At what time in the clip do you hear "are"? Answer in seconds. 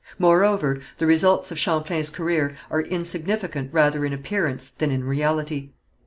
2.71-2.81